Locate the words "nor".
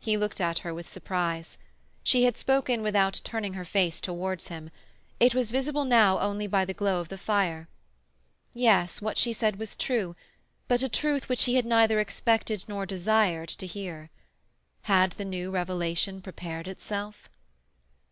12.66-12.84